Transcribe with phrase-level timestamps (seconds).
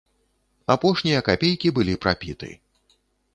[0.75, 2.51] Апошнія капейкі былі прапіты.